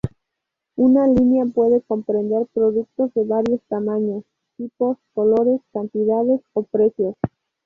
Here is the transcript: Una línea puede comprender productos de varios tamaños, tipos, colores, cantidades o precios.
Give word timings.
Una 0.77 1.05
línea 1.05 1.45
puede 1.45 1.81
comprender 1.81 2.47
productos 2.55 3.13
de 3.13 3.23
varios 3.23 3.61
tamaños, 3.67 4.23
tipos, 4.57 4.97
colores, 5.13 5.61
cantidades 5.73 6.41
o 6.53 6.63
precios. 6.63 7.13